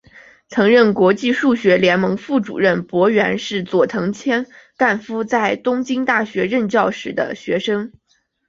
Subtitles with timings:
[0.49, 4.11] 曾任国际数学联盟副主席柏原是佐藤
[4.75, 7.93] 干夫在东京大学任教时的学生。